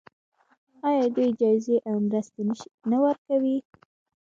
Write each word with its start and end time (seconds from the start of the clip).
آیا 0.87 1.05
دوی 1.15 1.29
جایزې 1.39 1.77
او 1.89 1.95
مرستې 2.07 2.41
نه 2.91 2.97
ورکوي؟ 3.05 3.57